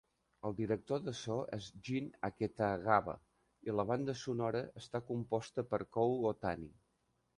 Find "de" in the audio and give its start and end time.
1.07-1.11